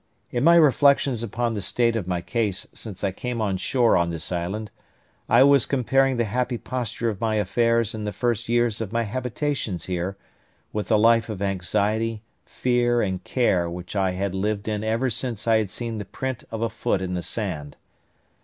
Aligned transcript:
In 0.31 0.43
my 0.43 0.55
reflections 0.55 1.21
upon 1.21 1.53
the 1.53 1.61
state 1.61 1.95
of 1.95 2.07
my 2.07 2.21
case 2.21 2.65
since 2.73 3.03
I 3.03 3.11
came 3.11 3.39
on 3.39 3.57
shore 3.57 3.95
on 3.95 4.09
this 4.09 4.31
island, 4.31 4.71
I 5.29 5.43
was 5.43 5.67
comparing 5.67 6.17
the 6.17 6.25
happy 6.25 6.57
posture 6.57 7.07
of 7.11 7.21
my 7.21 7.35
affairs 7.35 7.93
in 7.93 8.03
the 8.03 8.11
first 8.11 8.49
years 8.49 8.81
of 8.81 8.91
my 8.91 9.03
habitation 9.03 9.77
here, 9.77 10.17
with 10.73 10.87
the 10.87 10.97
life 10.97 11.29
of 11.29 11.39
anxiety, 11.39 12.23
fear, 12.47 13.03
and 13.03 13.23
care 13.23 13.69
which 13.69 13.95
I 13.95 14.13
had 14.13 14.33
lived 14.33 14.67
in 14.67 14.83
ever 14.83 15.11
since 15.11 15.47
I 15.47 15.57
had 15.59 15.69
seen 15.69 15.99
the 15.99 16.05
print 16.05 16.45
of 16.49 16.63
a 16.63 16.69
foot 16.71 16.99
in 17.03 17.13
the 17.13 17.21
sand. 17.21 17.77